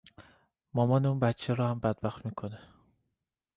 [0.73, 2.59] مامانِ اون بچه رو هم بدبخت میکنه